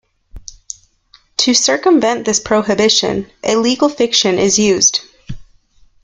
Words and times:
To 1.37 1.53
circumvent 1.53 2.25
this 2.25 2.39
prohibition, 2.39 3.29
a 3.43 3.55
legal 3.57 3.87
fiction 3.87 4.39
is 4.39 4.57
used. 4.57 5.01